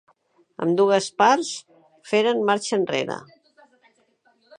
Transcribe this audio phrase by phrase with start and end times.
[0.63, 1.51] Ambdues parts
[2.13, 3.19] feren marxa enrere.